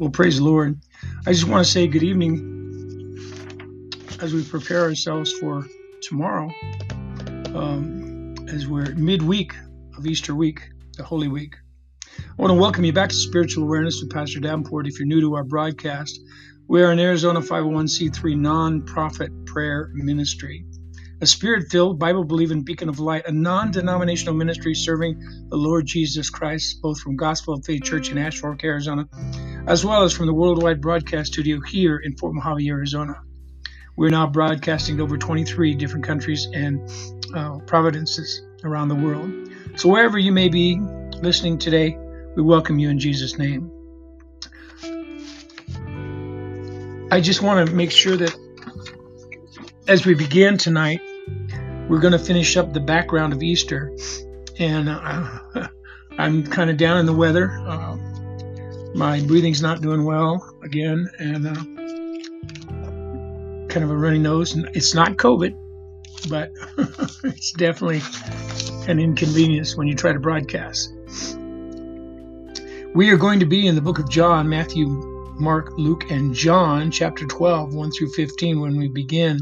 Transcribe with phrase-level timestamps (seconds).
[0.00, 0.80] Well, praise the Lord.
[1.26, 3.18] I just want to say good evening
[4.18, 5.66] as we prepare ourselves for
[6.00, 6.50] tomorrow,
[7.54, 9.52] um, as we're midweek
[9.98, 11.54] of Easter week, the Holy Week.
[12.18, 14.86] I want to welcome you back to Spiritual Awareness with Pastor Davenport.
[14.86, 16.18] If you're new to our broadcast,
[16.66, 20.64] we are an Arizona 501c3 nonprofit prayer ministry
[21.22, 25.86] a spirit filled, Bible believing beacon of light, a non denominational ministry serving the Lord
[25.86, 29.06] Jesus Christ, both from Gospel of Faith Church in Ash Fork, Arizona,
[29.70, 33.22] as well as from the worldwide broadcast studio here in Fort Mojave, Arizona.
[33.96, 36.90] We're now broadcasting to over 23 different countries and
[37.32, 39.30] uh, providences around the world.
[39.76, 40.80] So, wherever you may be
[41.22, 41.96] listening today,
[42.34, 43.70] we welcome you in Jesus' name.
[47.12, 48.36] I just want to make sure that
[49.86, 51.00] as we begin tonight,
[51.88, 53.96] we're going to finish up the background of Easter,
[54.58, 55.28] and uh,
[56.18, 57.52] I'm kind of down in the weather.
[57.52, 58.09] Uh,
[58.94, 61.54] my breathing's not doing well again, and uh,
[63.68, 64.56] kind of a runny nose.
[64.74, 65.56] It's not COVID,
[66.28, 66.50] but
[67.24, 68.02] it's definitely
[68.90, 70.94] an inconvenience when you try to broadcast.
[72.92, 74.88] We are going to be in the book of John, Matthew,
[75.38, 79.38] Mark, Luke, and John, chapter 12, 1 through 15, when we begin.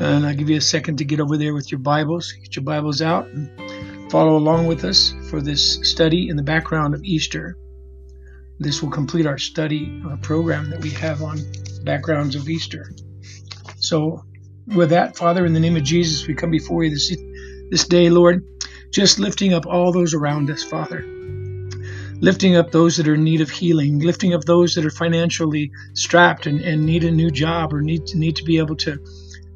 [0.00, 2.32] And I'll give you a second to get over there with your Bibles.
[2.32, 6.94] Get your Bibles out and follow along with us for this study in the background
[6.94, 7.58] of Easter.
[8.60, 11.40] This will complete our study uh, program that we have on
[11.82, 12.92] backgrounds of Easter.
[13.76, 14.22] So,
[14.66, 17.16] with that, Father, in the name of Jesus, we come before you this,
[17.70, 18.44] this day, Lord,
[18.90, 21.02] just lifting up all those around us, Father.
[22.20, 25.72] Lifting up those that are in need of healing, lifting up those that are financially
[25.94, 28.98] strapped and, and need a new job or need to, need to be able to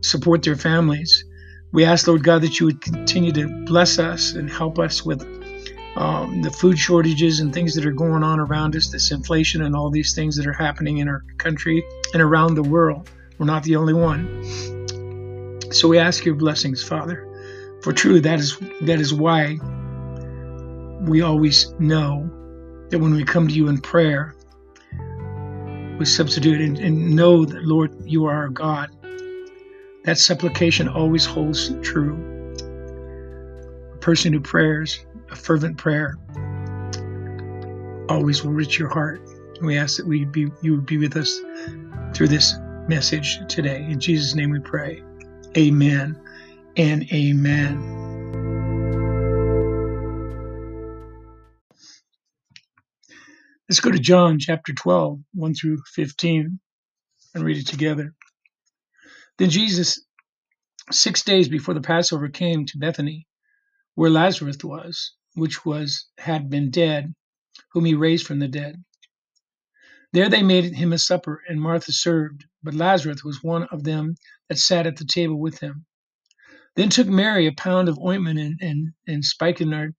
[0.01, 1.27] support their families.
[1.73, 5.44] We ask, Lord God, that you would continue to bless us and help us with
[5.97, 9.77] um, the food shortages and things that are going on around us, this inflation and
[9.77, 13.11] all these things that are happening in our country and around the world.
[13.39, 15.63] We're not the only one.
[15.73, 17.31] So we ask your blessings, Father.
[17.83, 19.59] For truly, that is that is why
[21.01, 22.31] we always know
[22.91, 24.35] that when we come to you in prayer,
[25.99, 28.91] we substitute and, and know that, Lord, you are our God
[30.05, 32.15] that supplication always holds true.
[33.95, 35.05] A person who prays
[35.35, 36.17] a fervent prayer
[38.09, 39.21] always will reach your heart.
[39.61, 41.41] We ask that we be you would be with us
[42.15, 42.55] through this
[42.89, 43.85] message today.
[43.91, 45.03] In Jesus' name we pray.
[45.57, 46.21] Amen
[46.77, 47.91] and amen.
[53.69, 56.61] Let's go to John chapter 12, 1 through 15,
[57.35, 58.15] and read it together.
[59.39, 60.05] Then Jesus,
[60.93, 63.27] six days before the Passover, came to Bethany,
[63.97, 67.15] where Lazarus was, which was had been dead,
[67.73, 68.83] whom he raised from the dead.
[70.13, 74.15] There they made him a supper, and Martha served, but Lazarus was one of them
[74.49, 75.87] that sat at the table with him.
[76.77, 79.95] Then took Mary a pound of ointment and, and, and spikenard,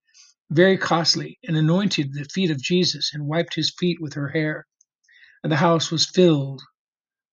[0.50, 4.68] very costly, and anointed the feet of Jesus, and wiped his feet with her hair.
[5.44, 6.62] And the house was filled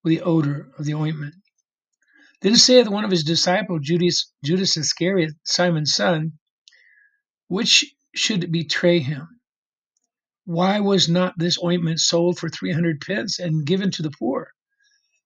[0.02, 1.36] with the odor of the ointment.
[2.40, 6.32] Then saith one of his disciples, Judas, Judas Iscariot, Simon's son,
[7.52, 9.28] which should betray him?
[10.46, 14.48] Why was not this ointment sold for three hundred pence and given to the poor?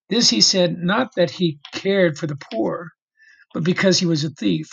[0.08, 2.90] This he said, not that he cared for the poor,
[3.54, 4.68] but because he was a thief,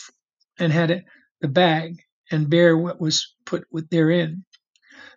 [0.57, 1.05] and had
[1.41, 1.97] the bag,
[2.31, 4.45] and bare what was put therein.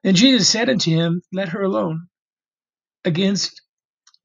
[0.03, 2.09] Then Jesus said unto him, Let her alone.
[3.05, 3.63] Against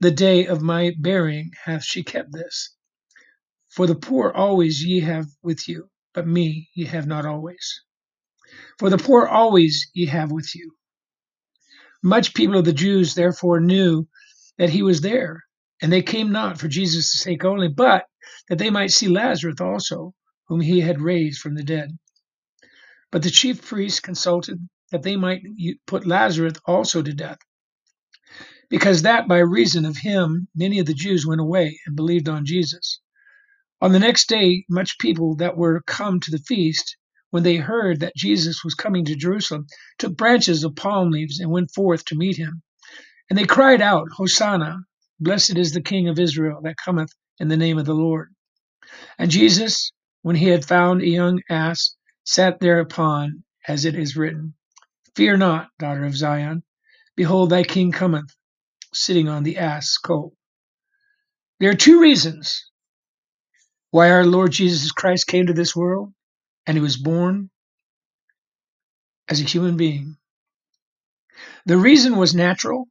[0.01, 2.75] the day of my burying hath she kept this.
[3.69, 7.83] For the poor always ye have with you, but me ye have not always.
[8.79, 10.73] For the poor always ye have with you.
[12.03, 14.07] Much people of the Jews therefore knew
[14.57, 15.43] that he was there,
[15.81, 18.05] and they came not for Jesus' sake only, but
[18.49, 20.13] that they might see Lazarus also,
[20.47, 21.97] whom he had raised from the dead.
[23.11, 25.43] But the chief priests consulted that they might
[25.87, 27.39] put Lazarus also to death,
[28.69, 32.45] because that by reason of him many of the Jews went away and believed on
[32.45, 32.99] Jesus.
[33.81, 36.97] On the next day, much people that were come to the feast,
[37.31, 39.65] when they heard that Jesus was coming to Jerusalem,
[39.97, 42.61] took branches of palm leaves and went forth to meet him.
[43.29, 44.81] And they cried out, Hosanna!
[45.19, 48.33] Blessed is the King of Israel that cometh in the name of the Lord.
[49.17, 49.91] And Jesus,
[50.21, 51.95] when he had found a young ass,
[52.25, 54.53] sat thereupon, as it is written,
[55.15, 56.63] Fear not, daughter of Zion.
[57.15, 58.35] Behold, thy king cometh,
[58.93, 60.33] sitting on the ass colt.
[61.59, 62.71] There are two reasons
[63.91, 66.13] why our Lord Jesus Christ came to this world
[66.65, 67.49] and he was born
[69.27, 70.17] as a human being.
[71.65, 72.87] The reason was natural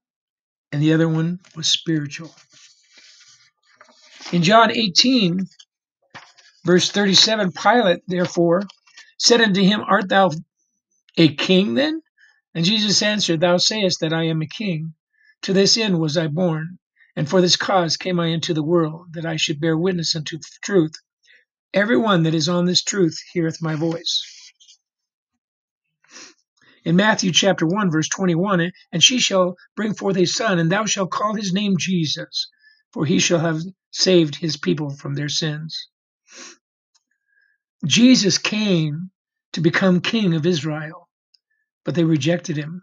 [0.72, 2.34] and the other one was spiritual.
[4.32, 5.40] In John 18,
[6.64, 8.62] verse 37, Pilate, therefore,
[9.19, 10.31] said unto him, Art thou
[11.16, 12.00] a king then?
[12.55, 14.94] And Jesus answered, Thou sayest that I am a king.
[15.43, 16.78] To this end was I born,
[17.16, 20.38] and for this cause came I into the world, that I should bear witness unto
[20.38, 20.93] the truth.
[21.72, 24.22] Every one that is on this truth heareth my voice.
[26.84, 30.87] In Matthew chapter 1, verse 21, and she shall bring forth a son, and thou
[30.87, 32.49] shalt call his name Jesus,
[32.93, 35.88] for he shall have saved his people from their sins.
[37.87, 39.11] Jesus came
[39.52, 41.08] to become king of Israel,
[41.84, 42.82] but they rejected him.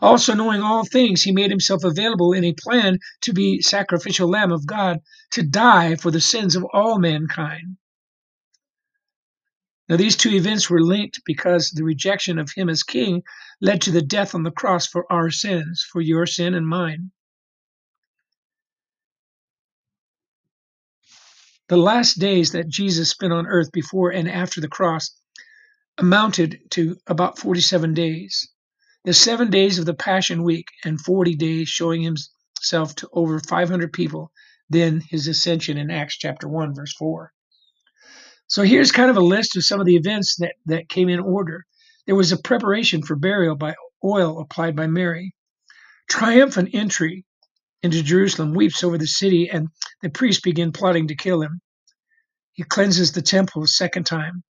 [0.00, 4.52] Also, knowing all things, he made himself available in a plan to be sacrificial lamb
[4.52, 4.98] of God
[5.32, 7.76] to die for the sins of all mankind.
[9.88, 13.22] Now, these two events were linked because the rejection of him as king
[13.60, 17.10] led to the death on the cross for our sins, for your sin and mine.
[21.68, 25.10] The last days that Jesus spent on earth before and after the cross
[25.98, 28.48] amounted to about 47 days.
[29.08, 33.90] The seven days of the Passion Week and 40 days showing himself to over 500
[33.90, 34.30] people,
[34.68, 37.32] then his ascension in Acts chapter 1, verse 4.
[38.48, 41.20] So here's kind of a list of some of the events that, that came in
[41.20, 41.64] order.
[42.04, 45.34] There was a preparation for burial by oil applied by Mary.
[46.10, 47.24] Triumphant entry
[47.82, 49.68] into Jerusalem weeps over the city, and
[50.02, 51.62] the priests begin plotting to kill him.
[52.52, 54.42] He cleanses the temple a second time.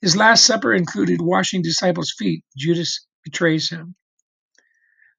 [0.00, 2.42] His last supper included washing disciples' feet.
[2.56, 3.94] Judas betrays him.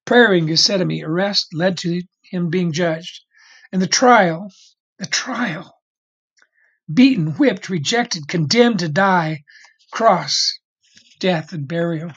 [0.06, 3.22] Prayer in Gethsemane, arrest led to him being judged.
[3.72, 4.52] And the trial,
[4.98, 5.78] the trial,
[6.92, 9.44] beaten, whipped, rejected, condemned to die,
[9.92, 10.60] cross,
[11.20, 12.12] death, and burial.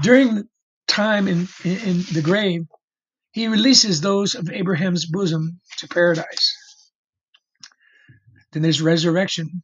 [0.00, 0.48] During
[0.86, 2.66] time in, in, in the grave,
[3.32, 6.56] he releases those of Abraham's bosom to paradise.
[8.52, 9.62] Then there's resurrection.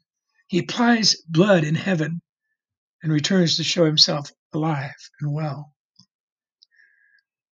[0.49, 2.21] He applies blood in heaven
[3.03, 5.73] and returns to show himself alive and well.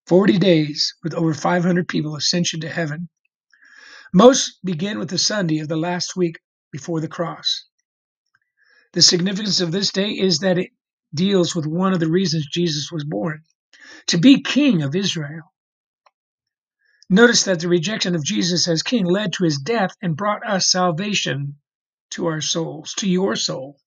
[0.08, 3.10] 40 days with over 500 people ascension to heaven.
[4.12, 6.38] Most begin with the Sunday of the last week
[6.72, 7.66] before the cross.
[8.94, 10.70] The significance of this day is that it
[11.12, 13.42] deals with one of the reasons Jesus was born
[14.06, 15.52] to be king of Israel.
[17.10, 20.70] Notice that the rejection of Jesus as king led to his death and brought us
[20.70, 21.56] salvation
[22.12, 23.78] to our souls, to your soul,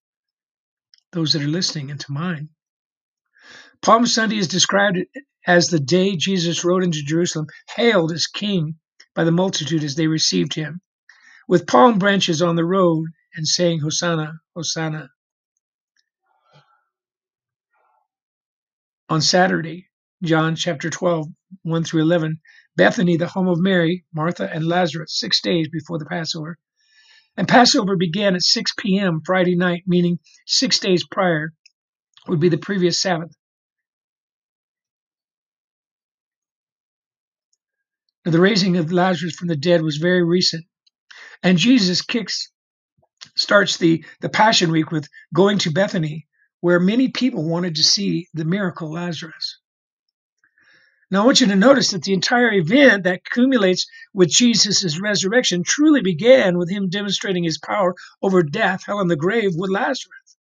[1.11, 2.49] those that are listening, and to mine.
[3.81, 4.99] Palm Sunday is described
[5.47, 8.75] as the day Jesus rode into Jerusalem, hailed as king
[9.15, 10.81] by the multitude as they received him,
[11.47, 15.09] with palm branches on the road and saying, Hosanna, Hosanna.
[19.09, 19.87] On Saturday,
[20.23, 21.27] John chapter 12,
[21.63, 22.39] 1 through 11,
[22.75, 26.57] Bethany, the home of Mary, Martha, and Lazarus, six days before the Passover.
[27.37, 29.21] And Passover began at 6 p.m.
[29.25, 31.53] Friday night, meaning six days prior
[32.27, 33.35] would be the previous Sabbath.
[38.23, 40.65] The raising of Lazarus from the dead was very recent.
[41.43, 42.51] And Jesus kicks
[43.35, 46.27] starts the, the Passion Week with going to Bethany,
[46.59, 49.59] where many people wanted to see the miracle Lazarus.
[51.09, 55.63] Now, I want you to notice that the entire event that accumulates with Jesus' resurrection
[55.63, 60.37] truly began with him demonstrating his power over death, hell, and the grave with Lazarus.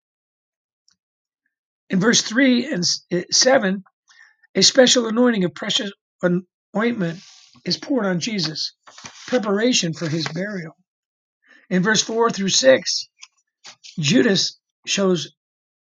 [1.89, 3.85] In verse 3 and eh, 7,
[4.57, 5.93] a special anointing of precious
[6.77, 7.21] ointment
[7.65, 8.73] is poured on Jesus,
[9.27, 10.77] preparation for his burial.
[11.71, 13.09] In verse 4 through 6,
[13.99, 15.35] Judas shows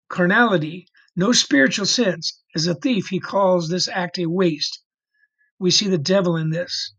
[0.09, 4.81] carnality, no spiritual sense, as a thief, he calls this act a waste.
[5.59, 6.93] We see the devil in this.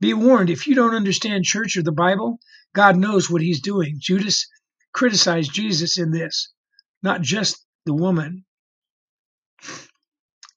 [0.00, 2.40] Be warned, if you don't understand church or the Bible,
[2.74, 3.96] God knows what he's doing.
[4.00, 4.48] Judas
[4.92, 6.52] criticized Jesus in this,
[7.02, 8.44] not just the woman.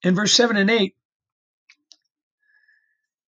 [0.02, 0.96] In verse 7 and 8,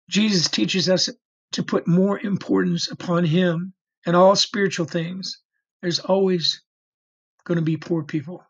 [0.09, 1.09] Jesus teaches us
[1.53, 3.73] to put more importance upon him
[4.05, 5.39] and all spiritual things.
[5.81, 6.61] There's always
[7.45, 8.43] going to be poor people.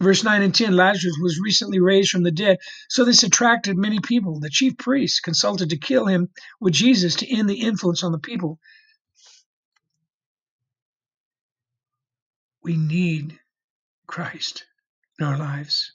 [0.00, 2.58] Verse 9 and 10 Lazarus was recently raised from the dead,
[2.88, 4.38] so this attracted many people.
[4.38, 6.28] The chief priests consulted to kill him
[6.60, 8.60] with Jesus to end the influence on the people.
[12.62, 13.40] We need
[14.06, 14.66] Christ
[15.18, 15.92] in our lives.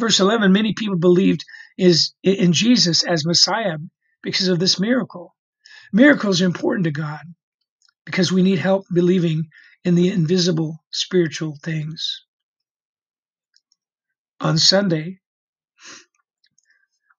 [0.00, 1.44] Verse 11 Many people believed
[1.78, 3.78] is in Jesus as Messiah
[4.22, 5.36] because of this miracle.
[5.92, 7.20] Miracles are important to God
[8.06, 9.48] because we need help believing
[9.84, 12.24] in the invisible spiritual things
[14.40, 15.20] on Sunday,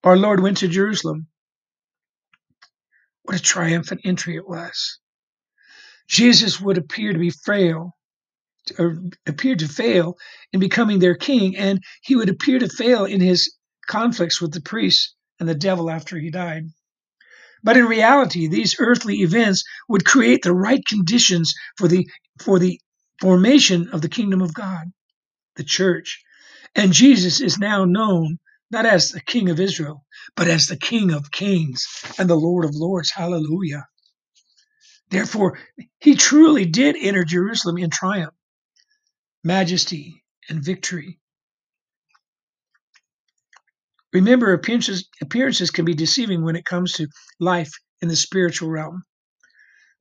[0.03, 1.27] Our Lord went to Jerusalem.
[3.23, 4.99] What a triumphant entry it was.
[6.07, 7.95] Jesus would appear to be frail,
[8.77, 10.17] or appear to fail
[10.53, 13.55] in becoming their king, and he would appear to fail in his
[13.87, 16.65] conflicts with the priests and the devil after he died.
[17.63, 22.07] But in reality, these earthly events would create the right conditions for the
[22.39, 22.79] for the
[23.19, 24.87] formation of the kingdom of God,
[25.55, 26.23] the church.
[26.75, 28.39] And Jesus is now known
[28.71, 31.85] not as the King of Israel, but as the King of Kings
[32.17, 33.11] and the Lord of Lords.
[33.11, 33.85] Hallelujah.
[35.09, 35.59] Therefore,
[35.99, 38.33] he truly did enter Jerusalem in triumph,
[39.43, 41.19] majesty, and victory.
[44.13, 47.07] Remember, appearances, appearances can be deceiving when it comes to
[47.39, 47.71] life
[48.01, 49.03] in the spiritual realm.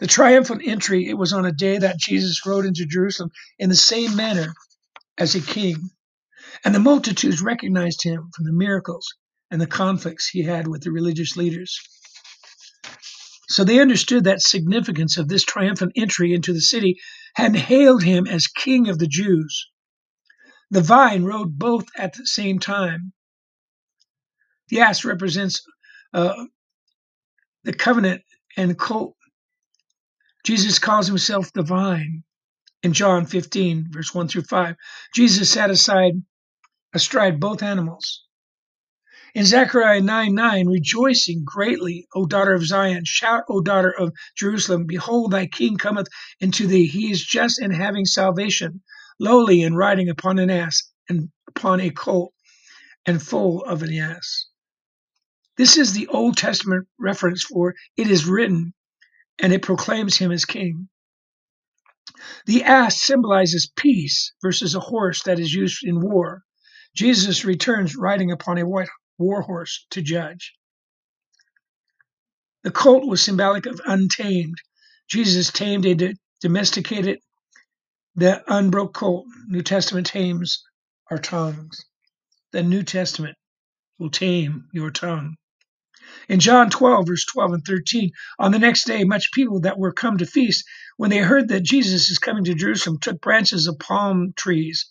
[0.01, 3.77] The triumphant entry, it was on a day that Jesus rode into Jerusalem in the
[3.77, 4.53] same manner
[5.19, 5.91] as a king.
[6.65, 9.07] And the multitudes recognized him from the miracles
[9.51, 11.79] and the conflicts he had with the religious leaders.
[13.51, 17.01] So they understood that significance of this triumphant entry into the city
[17.37, 19.67] and hailed him as King of the Jews.
[20.71, 23.13] The vine rode both at the same time.
[24.69, 25.63] The ass represents
[26.15, 26.45] uh,
[27.65, 28.23] the covenant
[28.57, 29.17] and colt.
[30.45, 32.23] Jesus calls himself the vine
[32.85, 34.77] in John 15, verse 1 through 5.
[35.13, 36.13] Jesus sat aside
[36.95, 38.25] astride both animals.
[39.33, 44.87] In Zechariah 9 9, rejoicing greatly, O daughter of Zion, shout, O daughter of Jerusalem,
[44.87, 46.09] behold, thy king cometh
[46.41, 46.87] into thee.
[46.87, 48.83] He is just and having salvation,
[49.21, 52.35] lowly and riding upon an ass and upon a colt,
[53.07, 54.47] and full of an ass.
[55.57, 58.75] This is the Old Testament reference for it is written,
[59.39, 60.89] and it proclaims him as king.
[62.47, 66.43] The ass symbolizes peace versus a horse that is used in war.
[66.97, 68.89] Jesus returns riding upon a white
[69.21, 70.55] war horse to judge.
[72.65, 74.57] The colt was symbolic of untamed.
[75.09, 75.95] Jesus tamed a
[76.43, 77.21] domesticated,
[78.17, 79.27] the unbroke colt.
[79.49, 80.63] New Testament tames
[81.11, 81.85] our tongues.
[82.53, 83.37] The New Testament
[83.99, 85.37] will tame your tongue.
[86.29, 88.11] In John 12, verse 12 and 13,
[88.41, 90.65] on the next day, much people that were come to feast,
[90.99, 94.90] when they heard that Jesus is coming to Jerusalem, took branches of palm trees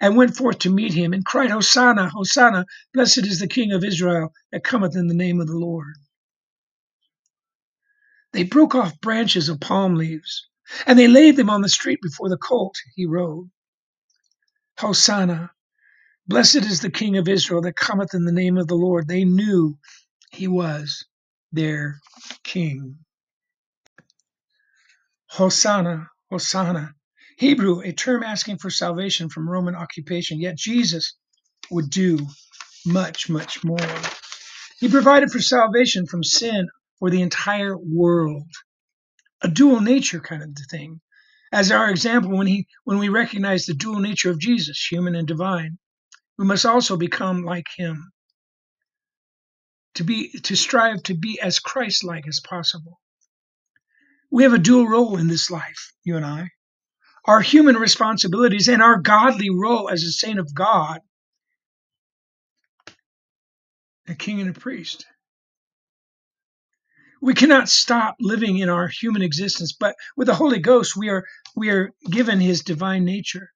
[0.00, 3.84] and went forth to meet him and cried, Hosanna, Hosanna, blessed is the King of
[3.84, 5.94] Israel that cometh in the name of the Lord.
[8.32, 10.48] They broke off branches of palm leaves
[10.86, 13.50] and they laid them on the street before the colt he rode.
[14.78, 15.50] Hosanna,
[16.28, 19.08] blessed is the King of Israel that cometh in the name of the Lord.
[19.08, 19.78] They knew
[20.32, 21.06] he was
[21.52, 22.00] their
[22.44, 22.98] king.
[25.28, 26.94] Hosanna, Hosanna.
[27.36, 31.16] Hebrew, a term asking for salvation from Roman occupation, yet Jesus
[31.70, 32.18] would do
[32.86, 33.78] much, much more.
[34.78, 38.50] He provided for salvation from sin for the entire world,
[39.42, 41.00] a dual nature kind of thing.
[41.52, 45.26] As our example, when he when we recognize the dual nature of Jesus, human and
[45.26, 45.78] divine,
[46.38, 48.12] we must also become like him
[49.94, 53.00] to be to strive to be as Christ-like as possible.
[54.30, 56.50] We have a dual role in this life, you and I.
[57.26, 61.00] Our human responsibilities and our godly role as a saint of God,
[64.06, 65.06] a king and a priest.
[67.22, 71.24] We cannot stop living in our human existence, but with the Holy Ghost, we are
[71.56, 73.50] we are given his divine nature.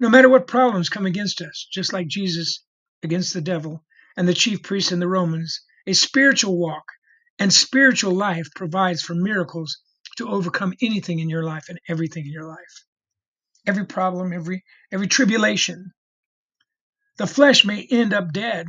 [0.00, 2.64] No matter what problems come against us, just like Jesus
[3.04, 3.84] against the devil,
[4.16, 6.84] and the chief priests and the Romans, a spiritual walk
[7.38, 9.80] and spiritual life provides for miracles
[10.16, 12.84] to overcome anything in your life and everything in your life.
[13.66, 15.92] Every problem, every every tribulation.
[17.18, 18.66] The flesh may end up dead,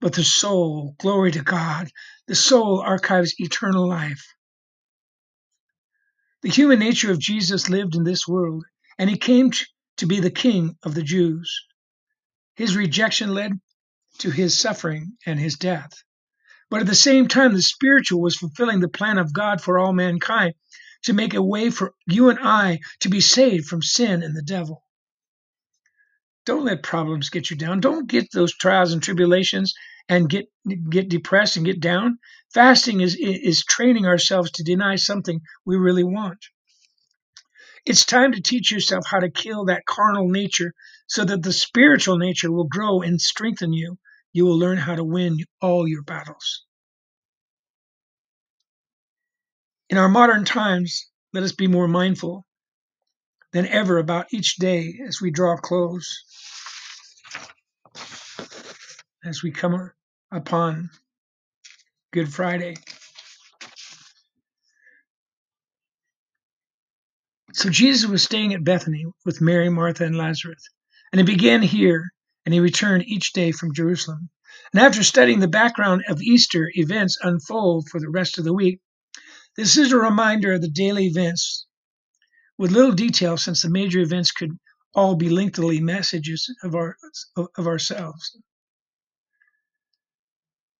[0.00, 1.90] but the soul, glory to God,
[2.26, 4.24] the soul archives eternal life.
[6.42, 8.64] The human nature of Jesus lived in this world,
[8.98, 9.52] and he came
[9.98, 11.64] to be the king of the Jews.
[12.54, 13.52] His rejection led
[14.18, 16.02] to his suffering and his death.
[16.72, 19.92] But at the same time, the spiritual was fulfilling the plan of God for all
[19.92, 20.54] mankind
[21.02, 24.40] to make a way for you and I to be saved from sin and the
[24.40, 24.82] devil.
[26.46, 27.80] Don't let problems get you down.
[27.80, 29.74] Don't get those trials and tribulations
[30.08, 30.46] and get
[30.88, 32.18] get depressed and get down.
[32.54, 36.42] Fasting is is training ourselves to deny something we really want.
[37.84, 40.72] It's time to teach yourself how to kill that carnal nature
[41.06, 43.98] so that the spiritual nature will grow and strengthen you.
[44.32, 46.64] You will learn how to win all your battles.
[49.90, 52.46] In our modern times, let us be more mindful
[53.52, 56.24] than ever about each day as we draw close,
[59.24, 59.90] as we come
[60.30, 60.88] upon
[62.12, 62.76] Good Friday.
[67.52, 70.68] So Jesus was staying at Bethany with Mary, Martha, and Lazarus.
[71.12, 72.10] And he began here,
[72.44, 74.30] and he returned each day from Jerusalem.
[74.72, 78.80] And after studying the background of Easter events unfold for the rest of the week,
[79.56, 81.66] this is a reminder of the daily events
[82.58, 84.58] with little detail since the major events could
[84.94, 86.96] all be lengthily messages of, our,
[87.36, 88.36] of ourselves.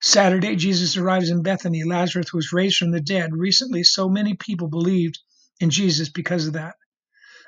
[0.01, 1.85] Saturday, Jesus arrives in Bethany.
[1.85, 3.31] Lazarus was raised from the dead.
[3.33, 5.19] Recently, so many people believed
[5.61, 6.75] in Jesus because of that.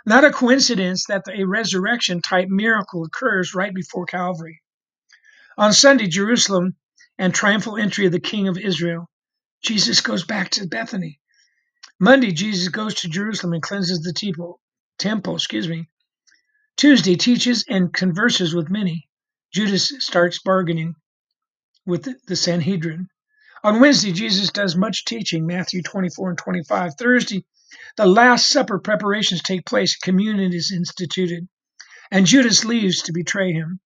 [0.07, 4.61] Not a coincidence that a resurrection type miracle occurs right before Calvary.
[5.57, 6.77] On Sunday, Jerusalem
[7.19, 9.09] and triumphal entry of the King of Israel,
[9.63, 11.21] Jesus goes back to Bethany.
[11.99, 14.61] Monday, Jesus goes to Jerusalem and cleanses the temple.
[14.99, 15.89] Temple, excuse me.
[16.77, 19.09] Tuesday, teaches and converses with many.
[19.53, 20.97] Judas starts bargaining
[21.87, 23.09] with the Sanhedrin.
[23.63, 26.95] On Wednesday, Jesus does much teaching, Matthew 24 and 25.
[26.99, 27.45] Thursday,
[27.97, 31.49] the Last Supper preparations take place, communion is instituted,
[32.11, 33.81] and Judas leaves to betray him.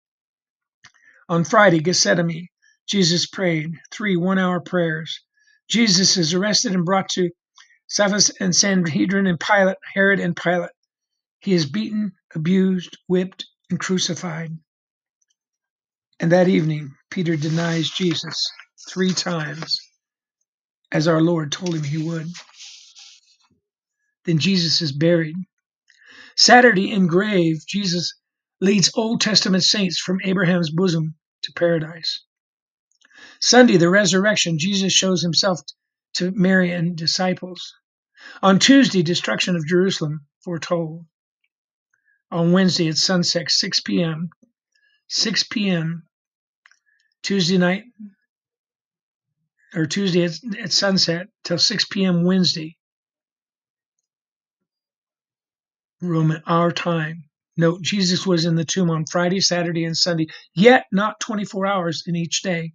[1.28, 2.49] On Friday, Gethsemane,
[2.87, 5.21] Jesus prayed three one hour prayers.
[5.68, 7.30] Jesus is arrested and brought to
[7.95, 10.71] Caiaphas and Sanhedrin and Pilate, Herod and Pilate.
[11.40, 14.59] He is beaten, abused, whipped, and crucified.
[16.21, 18.47] And that evening, Peter denies Jesus
[18.90, 19.80] three times,
[20.92, 22.28] as our Lord told him he would.
[24.28, 25.37] Then Jesus is buried.
[26.37, 28.12] Saturday in grave, Jesus
[28.61, 32.26] leads Old Testament saints from Abraham's bosom to paradise.
[33.40, 35.61] Sunday, the resurrection, Jesus shows himself
[36.16, 37.73] to Mary and disciples.
[38.42, 41.06] On Tuesday, destruction of Jerusalem foretold.
[42.30, 44.28] On Wednesday at sunset, 6 p.m.,
[45.08, 46.06] 6 p.m.,
[47.23, 47.84] Tuesday night,
[49.75, 52.25] or Tuesday at, at sunset till 6 p.m.
[52.25, 52.77] Wednesday,
[56.00, 57.25] Roman our time.
[57.56, 62.04] Note, Jesus was in the tomb on Friday, Saturday, and Sunday, yet not 24 hours
[62.06, 62.73] in each day.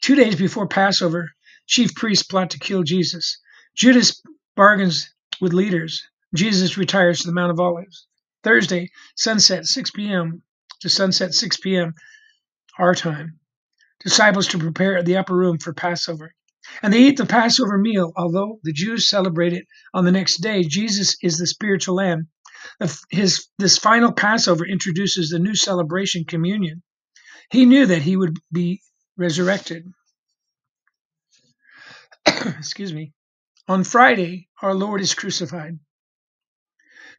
[0.00, 1.30] Two days before Passover,
[1.66, 3.38] chief priests plot to kill Jesus.
[3.74, 4.22] Judas
[4.56, 6.06] bargains with leaders.
[6.34, 8.06] Jesus retires to the Mount of Olives.
[8.42, 10.42] Thursday, sunset, 6 p.m.
[10.80, 11.94] to sunset, 6 p.m.
[12.78, 13.38] our time.
[14.00, 16.34] Disciples to prepare the upper room for Passover.
[16.82, 20.62] And they eat the Passover meal, although the Jews celebrate it on the next day.
[20.62, 22.28] Jesus is the spiritual lamb.
[23.10, 26.82] His, this final Passover introduces the new celebration, communion.
[27.50, 28.80] He knew that he would be
[29.16, 29.84] resurrected.
[32.26, 33.12] Excuse me.
[33.68, 35.78] On Friday, our Lord is crucified.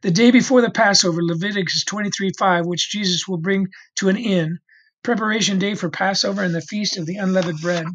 [0.02, 4.58] The day before the Passover, Leviticus 23 5, which Jesus will bring to an end,
[5.02, 7.86] preparation day for Passover and the feast of the unleavened bread.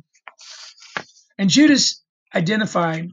[1.41, 2.03] And Judas
[2.35, 3.09] identified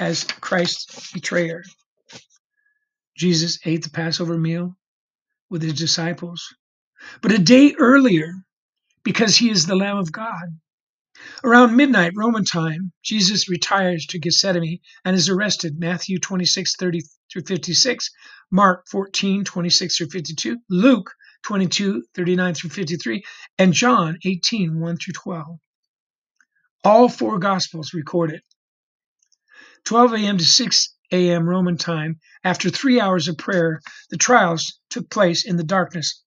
[0.00, 1.62] as Christ's betrayer.
[3.16, 4.76] Jesus ate the Passover meal
[5.48, 6.44] with his disciples.
[7.22, 8.32] But a day earlier,
[9.04, 10.58] because he is the Lamb of God,
[11.44, 15.78] around midnight Roman time, Jesus retires to Gethsemane and is arrested.
[15.78, 17.00] Matthew 26, 30
[17.32, 18.10] through 56,
[18.50, 23.22] Mark 14, 26 through 52, Luke 22, 39 through 53,
[23.56, 25.60] and John 18, 1 through 12.
[26.86, 28.44] All four Gospels record it.
[29.86, 30.38] 12 a.m.
[30.38, 31.48] to 6 a.m.
[31.48, 36.22] Roman time, after three hours of prayer, the trials took place in the darkness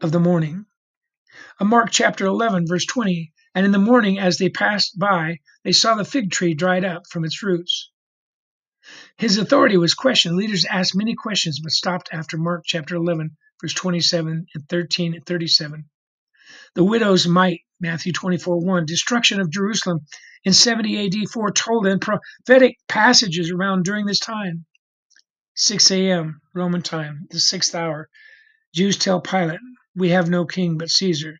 [0.00, 0.66] of the morning.
[1.60, 5.70] A Mark chapter 11, verse 20, and in the morning as they passed by, they
[5.70, 7.92] saw the fig tree dried up from its roots.
[9.18, 10.36] His authority was questioned.
[10.36, 15.24] Leaders asked many questions, but stopped after Mark chapter 11, verse 27 and 13 and
[15.24, 15.84] 37.
[16.74, 20.00] The widow's mite, Matthew 24 1, destruction of Jerusalem
[20.44, 24.64] in 70 AD, foretold in prophetic passages around during this time.
[25.56, 28.08] 6 a.m., Roman time, the sixth hour.
[28.74, 29.60] Jews tell Pilate,
[29.94, 31.38] We have no king but Caesar.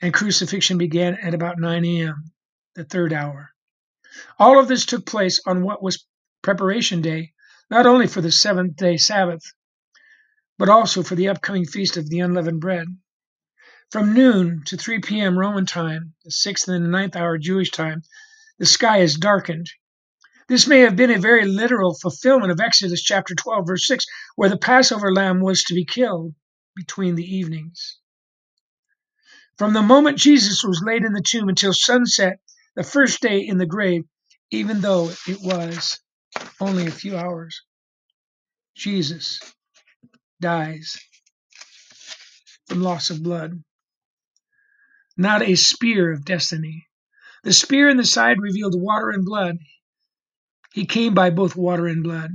[0.00, 2.32] And crucifixion began at about 9 a.m.,
[2.74, 3.50] the third hour.
[4.38, 6.06] All of this took place on what was
[6.42, 7.32] preparation day,
[7.70, 9.42] not only for the seventh day Sabbath,
[10.58, 12.86] but also for the upcoming feast of the unleavened bread.
[13.90, 15.38] From noon to 3 p.m.
[15.38, 18.02] Roman time, the sixth and the ninth hour Jewish time,
[18.58, 19.70] the sky is darkened.
[20.48, 24.04] This may have been a very literal fulfillment of Exodus chapter 12, verse 6,
[24.36, 26.34] where the Passover lamb was to be killed
[26.74, 27.98] between the evenings.
[29.56, 32.40] From the moment Jesus was laid in the tomb until sunset,
[32.74, 34.02] the first day in the grave,
[34.50, 36.00] even though it was
[36.60, 37.62] only a few hours,
[38.74, 39.40] Jesus
[40.40, 40.98] dies
[42.66, 43.62] from loss of blood.
[45.16, 46.86] Not a spear of destiny.
[47.44, 49.58] The spear in the side revealed water and blood.
[50.72, 52.30] He came by both water and blood.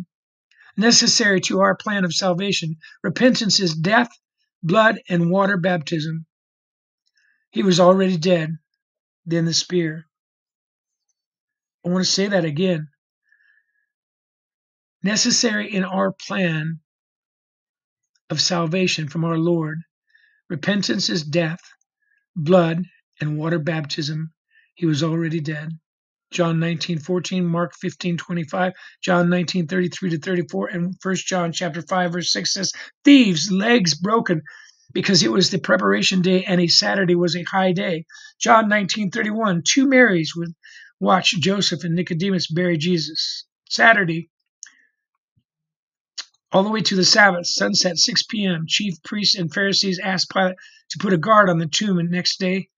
[0.78, 4.10] Necessary to our plan of salvation, repentance is death,
[4.64, 6.26] blood, and water baptism.
[7.52, 8.58] He was already dead,
[9.26, 10.06] then the spear.
[11.86, 12.88] I want to say that again.
[15.02, 16.80] Necessary in our plan
[18.30, 19.80] of salvation from our Lord,
[20.50, 21.62] repentance is death,
[22.36, 22.84] blood,
[23.22, 24.32] and water baptism.
[24.76, 25.72] He was already dead.
[26.32, 31.82] John 19, 14, Mark 15, 25, John 19, 33 to 34, and 1 John chapter
[31.82, 32.72] 5, verse 6 says,
[33.04, 34.44] Thieves, legs broken,
[34.94, 38.06] because it was the preparation day and a Saturday was a high day.
[38.40, 40.54] John 19, 31, two Marys would
[41.00, 43.46] watch Joseph and Nicodemus bury Jesus.
[43.70, 44.30] Saturday,
[46.52, 50.56] all the way to the Sabbath, sunset, 6 p.m., chief priests and Pharisees asked Pilate
[50.90, 52.70] to put a guard on the tomb, and next day,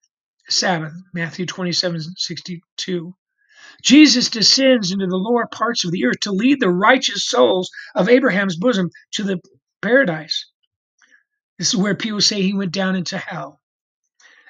[0.49, 3.15] Sabbath, Matthew 27, 62.
[3.81, 8.09] Jesus descends into the lower parts of the earth to lead the righteous souls of
[8.09, 9.39] Abraham's bosom to the
[9.81, 10.47] paradise.
[11.57, 13.61] This is where people say he went down into hell.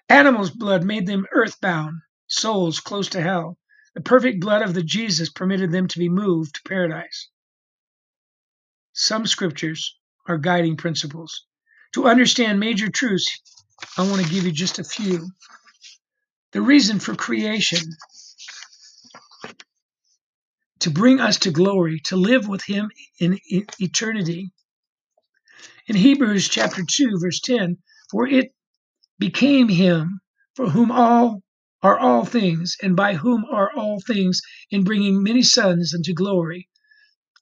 [0.10, 3.58] Animals' blood made them earthbound, souls close to hell.
[3.94, 7.30] The perfect blood of the Jesus permitted them to be moved to paradise.
[8.94, 11.46] Some scriptures are guiding principles.
[11.94, 13.42] To understand major truths,
[13.98, 15.30] I want to give you just a few.
[16.54, 17.82] The reason for creation
[20.80, 23.40] to bring us to glory, to live with Him in
[23.80, 24.52] eternity.
[25.88, 27.78] In Hebrews chapter 2, verse 10,
[28.12, 28.54] for it
[29.20, 30.22] became Him
[30.56, 31.42] for whom all
[31.84, 36.70] are all things, and by whom are all things, in bringing many sons unto glory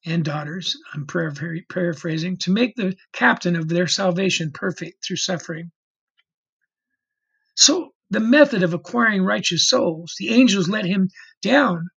[0.04, 5.70] and daughters, I'm paraphrasing, to make the captain of their salvation perfect through suffering.
[7.54, 11.08] So, the method of acquiring righteous souls, the angels let him
[11.42, 11.90] down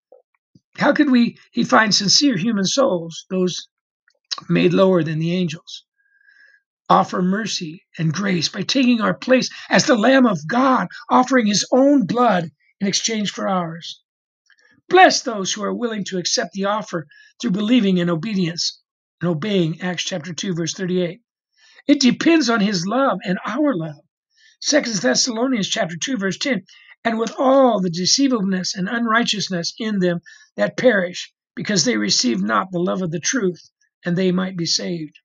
[0.78, 3.68] how could we he find sincere human souls, those
[4.48, 5.84] made lower than the angels?
[6.90, 11.68] Offer mercy and grace by taking our place as the Lamb of God, offering his
[11.72, 14.02] own blood in exchange for ours.
[14.92, 17.08] Bless those who are willing to accept the offer
[17.40, 18.82] through believing and obedience
[19.22, 21.22] and obeying Acts chapter 2 verse 38.
[21.88, 24.04] It depends on his love and our love.
[24.60, 26.66] Second Thessalonians chapter 2 verse 10
[27.06, 30.20] and with all the deceivableness and unrighteousness in them
[30.58, 33.70] that perish, because they receive not the love of the truth,
[34.04, 35.18] and they might be saved.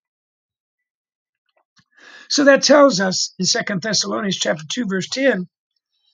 [2.29, 5.48] So that tells us in Second Thessalonians chapter 2, verse 10,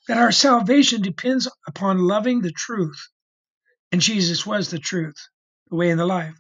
[0.08, 3.08] that our salvation depends upon loving the truth.
[3.92, 5.28] And Jesus was the truth,
[5.70, 6.34] the way and the life.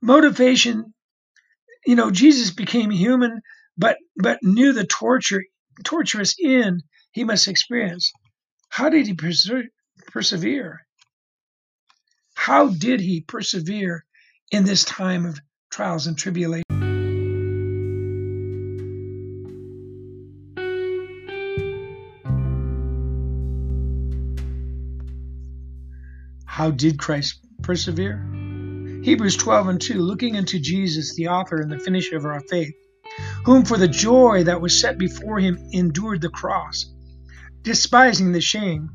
[0.00, 0.94] Motivation,
[1.84, 3.40] you know, Jesus became human,
[3.76, 5.42] but but knew the torture,
[5.84, 8.12] torturous end he must experience.
[8.68, 10.86] How did he persevere?
[12.34, 14.04] How did he persevere
[14.52, 16.77] in this time of trials and tribulation?
[26.58, 28.18] How did Christ persevere?
[29.04, 32.74] Hebrews 12 and 2 Looking unto Jesus, the author and the finisher of our faith,
[33.44, 36.86] whom for the joy that was set before him endured the cross
[37.62, 38.90] despising the shame,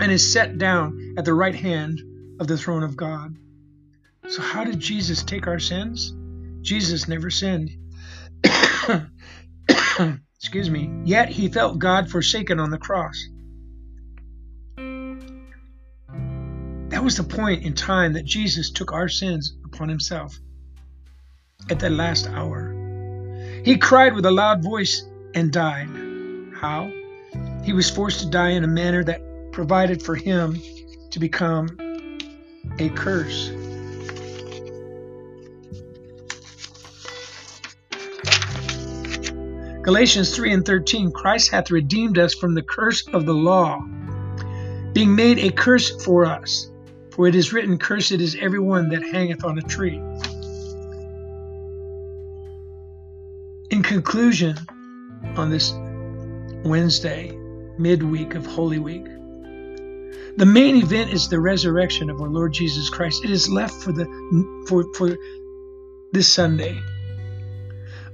[0.00, 2.00] and is set down at the right hand
[2.40, 3.36] of the throne of God.
[4.26, 6.12] So, how did Jesus take our sins?
[6.62, 7.70] Jesus never sinned.
[10.34, 10.90] Excuse me.
[11.04, 13.16] Yet he felt God forsaken on the cross.
[16.98, 20.36] That was the point in time that Jesus took our sins upon himself
[21.70, 22.74] at that last hour.
[23.64, 25.88] He cried with a loud voice and died.
[26.56, 26.90] How?
[27.62, 30.60] He was forced to die in a manner that provided for him
[31.12, 31.68] to become
[32.80, 33.50] a curse.
[39.82, 43.78] Galatians 3 and 13 Christ hath redeemed us from the curse of the law,
[44.92, 46.72] being made a curse for us.
[47.18, 50.00] For it is written, Cursed is every one that hangeth on a tree.
[53.70, 54.56] In conclusion,
[55.34, 55.72] on this
[56.64, 57.36] Wednesday,
[57.76, 59.04] midweek of Holy Week.
[60.36, 63.24] The main event is the resurrection of our Lord Jesus Christ.
[63.24, 64.06] It is left for the
[64.68, 65.16] for for
[66.12, 66.80] this Sunday.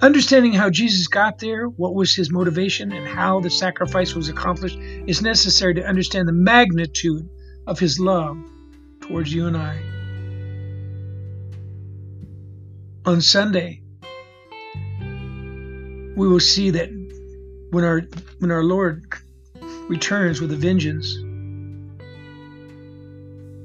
[0.00, 4.78] Understanding how Jesus got there, what was his motivation, and how the sacrifice was accomplished
[5.06, 7.28] is necessary to understand the magnitude
[7.66, 8.38] of his love
[9.04, 9.78] towards you and I.
[13.04, 13.82] On Sunday,
[16.16, 16.88] we will see that
[17.70, 18.00] when our
[18.38, 19.04] when our Lord
[19.88, 21.14] returns with a vengeance.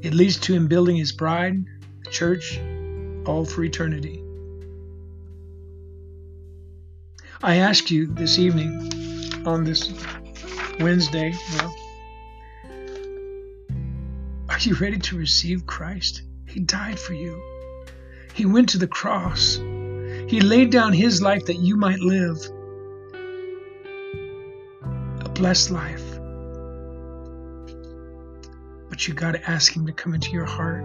[0.05, 1.63] It leads to him building his bride,
[2.03, 2.59] the church,
[3.25, 4.21] all for eternity.
[7.41, 9.93] I ask you this evening on this
[10.79, 11.73] Wednesday, well,
[14.59, 16.23] are you ready to receive Christ?
[16.45, 17.41] He died for you.
[18.33, 19.55] He went to the cross.
[19.55, 22.37] He laid down his life that you might live
[25.21, 26.03] a blessed life.
[28.89, 30.83] But you got to ask him to come into your heart.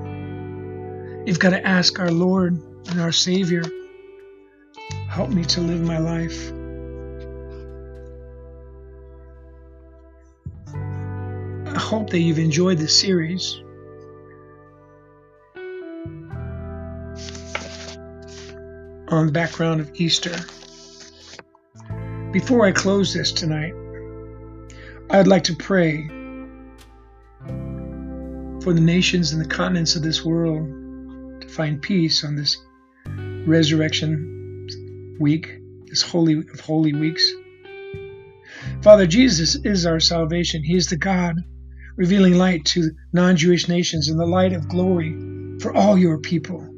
[1.27, 2.53] You've got to ask our Lord
[2.91, 3.65] and our Savior,
[5.09, 6.53] help me to live my life.
[11.85, 13.61] Hope that you've enjoyed this series.
[19.09, 20.35] on the background of Easter.
[22.33, 23.73] Before I close this tonight,
[25.11, 26.09] I'd like to pray
[28.63, 30.67] for the nations and the continents of this world
[31.43, 32.57] to find peace on this
[33.47, 34.67] resurrection
[35.21, 37.31] week, this holy of holy weeks.
[38.83, 40.65] Father, Jesus is our salvation.
[40.65, 41.37] He is the God
[41.97, 45.13] revealing light to non Jewish nations and the light of glory
[45.61, 46.69] for all your people.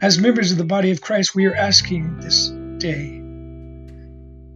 [0.00, 3.20] As members of the body of Christ, we are asking this day.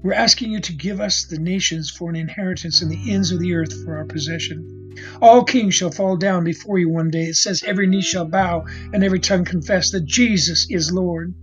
[0.03, 3.41] We're asking you to give us the nations for an inheritance and the ends of
[3.41, 4.95] the earth for our possession.
[5.21, 7.25] All kings shall fall down before you one day.
[7.25, 11.35] It says, Every knee shall bow and every tongue confess that Jesus is Lord.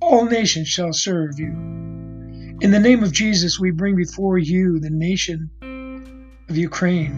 [0.00, 1.50] All nations shall serve you.
[2.60, 5.50] In the name of Jesus, we bring before you the nation
[6.52, 7.14] of Ukraine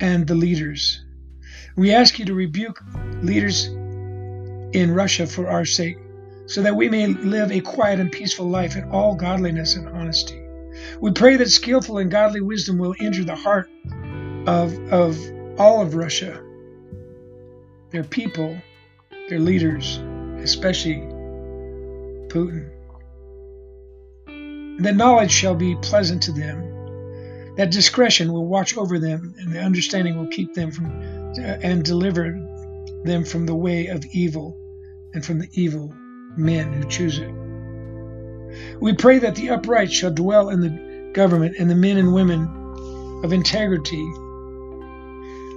[0.00, 1.04] and the leaders
[1.78, 2.82] we ask you to rebuke
[3.22, 5.96] leaders in Russia for our sake,
[6.46, 10.42] so that we may live a quiet and peaceful life in all godliness and honesty.
[11.00, 13.70] We pray that skillful and godly wisdom will enter the heart
[14.48, 15.16] of, of
[15.56, 16.42] all of Russia,
[17.90, 18.60] their people,
[19.28, 19.98] their leaders,
[20.42, 20.96] especially
[22.26, 22.70] Putin.
[24.82, 26.77] That knowledge shall be pleasant to them,
[27.58, 30.86] that discretion will watch over them, and the understanding will keep them from
[31.36, 32.30] and deliver
[33.04, 34.56] them from the way of evil
[35.12, 35.92] and from the evil
[36.36, 37.32] men who choose it.
[38.80, 42.44] We pray that the upright shall dwell in the government and the men and women
[43.24, 44.08] of integrity,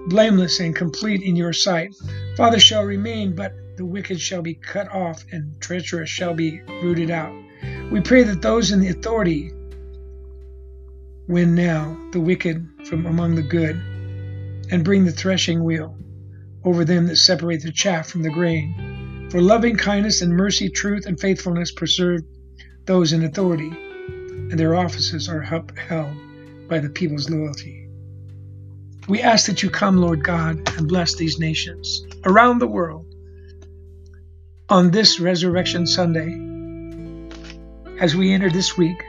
[0.08, 1.96] blameless and complete in your sight.
[2.36, 7.12] Father shall remain, but the wicked shall be cut off and treacherous shall be rooted
[7.12, 7.32] out.
[7.92, 9.52] We pray that those in the authority
[11.32, 13.78] win now the wicked from among the good
[14.70, 15.98] and bring the threshing wheel
[16.66, 19.30] over them that separate the chaff from the grain.
[19.32, 22.22] For loving kindness and mercy, truth and faithfulness preserve
[22.86, 27.88] those in authority, and their offices are upheld by the people's loyalty.
[29.08, 33.06] We ask that you come, Lord God, and bless these nations around the world
[34.70, 36.50] on this Resurrection Sunday.
[38.00, 39.02] As we enter this week,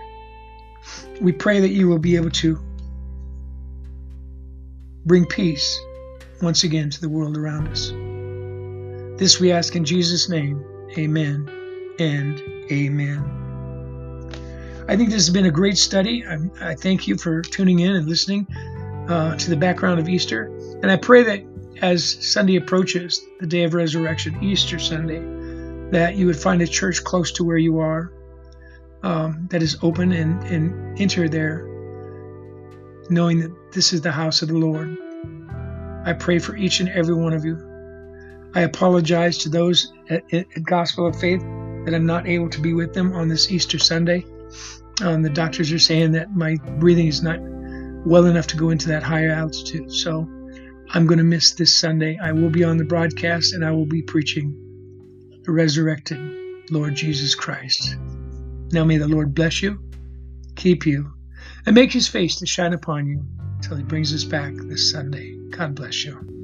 [1.20, 2.58] we pray that you will be able to
[5.04, 5.80] bring peace
[6.40, 7.90] once again to the world around us.
[9.18, 10.64] This we ask in Jesus' name.
[10.98, 11.48] Amen
[11.98, 12.40] and
[12.70, 13.38] amen.
[14.88, 16.24] I think this has been a great study.
[16.26, 18.46] I, I thank you for tuning in and listening
[19.08, 20.46] uh, to the background of Easter.
[20.82, 21.44] And I pray that
[21.82, 25.20] as Sunday approaches, the day of resurrection, Easter Sunday,
[25.90, 28.12] that you would find a church close to where you are
[29.02, 31.66] um, that is open and, and enter there
[33.10, 34.96] knowing that this is the house of the Lord.
[36.04, 37.58] I pray for each and every one of you.
[38.54, 42.74] I apologize to those at, at Gospel of Faith that I'm not able to be
[42.74, 44.24] with them on this Easter Sunday.
[45.00, 47.38] Um, the doctors are saying that my breathing is not
[48.04, 49.92] well enough to go into that higher altitude.
[49.92, 50.28] So
[50.90, 52.18] I'm going to miss this Sunday.
[52.22, 54.54] I will be on the broadcast and I will be preaching
[55.44, 56.18] the resurrected
[56.70, 57.96] Lord Jesus Christ.
[58.72, 59.78] Now may the Lord bless you,
[60.56, 61.12] keep you,
[61.66, 63.22] and make his face to shine upon you
[63.60, 65.36] till he brings us back this Sunday.
[65.50, 66.41] God bless you.